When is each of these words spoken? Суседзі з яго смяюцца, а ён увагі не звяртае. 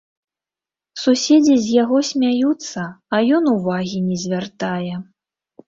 Суседзі 1.01 1.57
з 1.65 1.75
яго 1.83 1.97
смяюцца, 2.11 2.81
а 3.13 3.21
ён 3.37 3.43
увагі 3.55 4.03
не 4.09 4.21
звяртае. 4.25 4.93